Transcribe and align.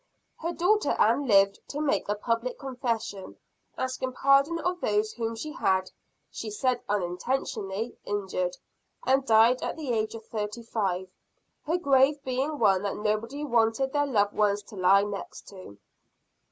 Her 0.39 0.51
daughter 0.51 0.95
Ann 0.99 1.27
lived 1.27 1.59
to 1.67 1.79
make 1.79 2.09
a 2.09 2.15
public 2.15 2.57
confession, 2.57 3.37
asking 3.77 4.13
pardon 4.13 4.57
of 4.57 4.81
those 4.81 5.13
whom 5.13 5.35
she 5.35 5.51
had 5.51 5.91
(she 6.31 6.49
said 6.49 6.81
unintentionally) 6.89 7.95
injured, 8.03 8.57
and 9.05 9.23
died 9.27 9.61
at 9.61 9.77
the 9.77 9.91
age 9.93 10.15
of 10.15 10.25
thirty 10.25 10.63
five 10.63 11.07
her 11.67 11.77
grave 11.77 12.17
being 12.23 12.57
one 12.57 12.81
that 12.81 12.97
nobody 12.97 13.43
wanted 13.45 13.93
their 13.93 14.07
loved 14.07 14.33
ones 14.33 14.63
to 14.63 14.75
lie 14.75 15.03
next 15.03 15.47
to. 15.49 15.77